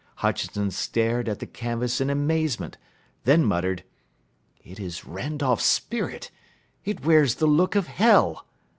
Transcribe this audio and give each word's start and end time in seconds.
Hutchinson 0.15 0.71
stared 0.71 1.29
at 1.29 1.37
the 1.37 1.45
canvas 1.45 2.01
in 2.01 2.09
amazement, 2.09 2.75
then 3.23 3.45
muttered, 3.45 3.83
"It 4.63 4.79
is 4.79 5.05
Randolph's 5.05 5.65
spirit! 5.65 6.31
It 6.83 7.05
wears 7.05 7.35
the 7.35 7.45
look 7.45 7.75
of 7.75 7.85
hell." 7.85 8.47